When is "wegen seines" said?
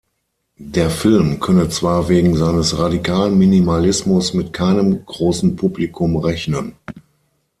2.09-2.79